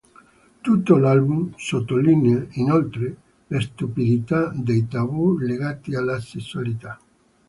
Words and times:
Tutto 0.61 0.97
l'album 0.97 1.53
sottolinea, 1.57 2.43
inoltre, 2.53 3.17
la 3.45 3.61
stupidità 3.61 4.47
dei 4.47 4.87
tabù 4.87 5.37
legati 5.37 5.93
alla 5.95 6.19
sessualità. 6.19 6.99